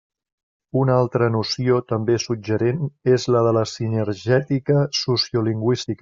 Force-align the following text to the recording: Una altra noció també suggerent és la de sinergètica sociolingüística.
Una 0.83 0.93
altra 1.01 1.27
noció 1.35 1.75
també 1.91 2.15
suggerent 2.23 2.81
és 3.17 3.27
la 3.35 3.43
de 3.49 3.65
sinergètica 3.75 4.79
sociolingüística. 5.05 5.97